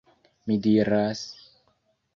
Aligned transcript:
Mi 0.47 0.57
diras.. 0.63 1.23